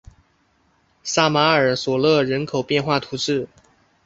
[1.03, 3.47] 萨马尔索勒人口变化图示